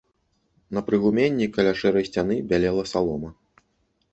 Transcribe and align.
На 0.77 0.81
прыгуменні, 0.87 1.47
каля 1.57 1.73
шэрай 1.81 2.07
сцяны, 2.09 2.35
бялела 2.55 2.83
салома. 2.93 3.29